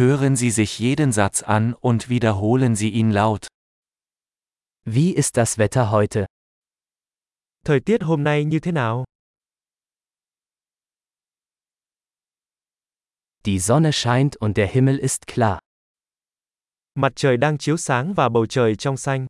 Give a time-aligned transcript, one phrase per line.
[0.00, 3.48] Hören Sie sich jeden Satz an und wiederholen Sie ihn laut.
[4.86, 6.26] Wie ist das Wetter heute?
[7.66, 9.04] Thời tiết hôm nay như thế nào?
[13.44, 15.58] Die Sonne scheint und der Himmel ist klar.
[16.94, 19.26] Mặt trời đang chiếu sáng và bầu trời trong xanh.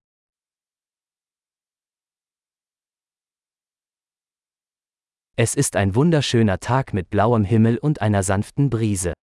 [5.37, 9.20] Es ist ein wunderschöner Tag mit blauem Himmel und einer sanften Brise.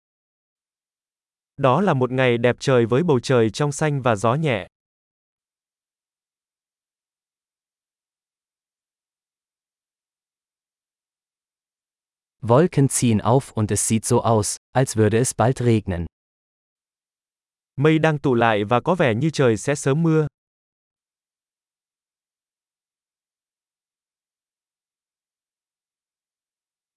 [1.57, 4.67] Đó là một ngày đẹp trời với bầu trời trong xanh và gió nhẹ.
[12.41, 16.05] Wolken ziehen auf und es sieht so aus, als würde es bald regnen.
[17.75, 20.27] Mây đang tụ lại và có vẻ như trời sẽ sớm mưa.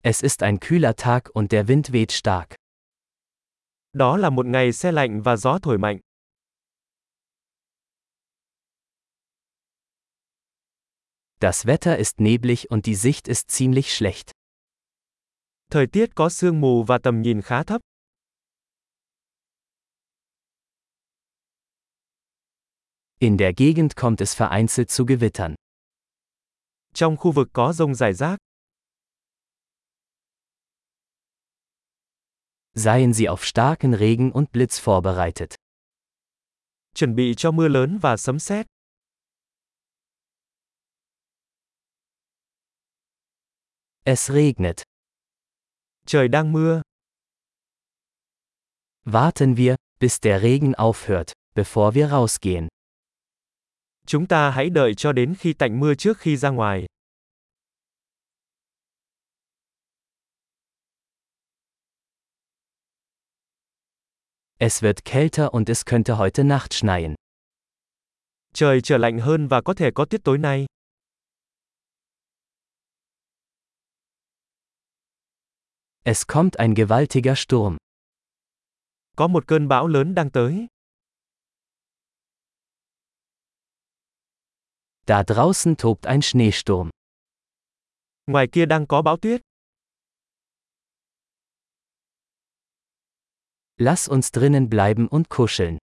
[0.03, 2.66] Es ist ein kühler Tag und der Wind weht stark.
[3.97, 5.99] Đó là một ngày se lạnh và gió thổi mạnh.
[11.41, 14.31] Das Wetter ist neblig und die Sicht ist ziemlich schlecht.
[15.71, 17.81] Thời tiết có sương mù và tầm nhìn khá thấp.
[23.19, 25.55] In der Gegend kommt es vereinzelt zu Gewittern.
[26.95, 28.46] Trong khu vực có rông rải rác.
[32.79, 35.55] Seien Sie auf starken Regen und Blitz vorbereitet.
[36.95, 38.67] Chuẩn bị cho mưa lớn và sấm sét.
[44.05, 44.83] Es regnet.
[46.07, 46.83] Trời đang mưa.
[49.05, 52.69] Warten wir, bis der Regen aufhört, bevor wir rausgehen.
[54.07, 56.87] Chúng ta hãy đợi cho đến khi tạnh mưa trước khi ra ngoài.
[64.59, 67.15] Es wird kälter und es könnte heute Nacht schneien.
[68.55, 70.67] Trời trở lạnh hơn và có thể có tuyết tối nay.
[76.05, 77.77] Es kommt ein gewaltiger Sturm.
[79.17, 80.67] Có một cơn bão lớn đang tới.
[85.07, 86.91] Da draußen tobt ein Schneesturm.
[88.27, 89.41] Ngoài kia đang có bão tuyết.
[93.79, 95.79] Lass uns drinnen bleiben und kuscheln.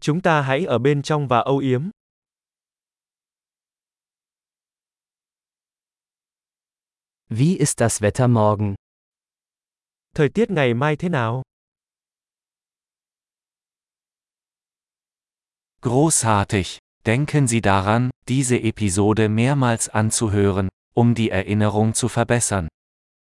[0.00, 1.90] Chúng ta hãy ở bên trong và âu yếm.
[7.28, 8.74] Wie ist das Wetter morgen?
[10.14, 11.42] Thời tiết ngày mai thế nào?
[15.82, 16.78] Großartig!
[17.06, 22.68] Denken Sie daran, diese Episode mehrmals anzuhören, um die Erinnerung zu verbessern.